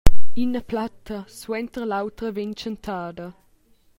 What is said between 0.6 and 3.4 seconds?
platta suenter l’autra vegn tschentada.